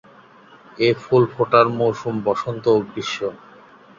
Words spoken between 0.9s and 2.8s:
ফুল ফোটার মৌসুম বসন্ত ও